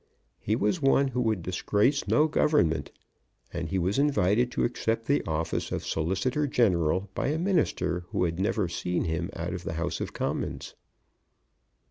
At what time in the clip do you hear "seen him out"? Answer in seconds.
8.67-9.53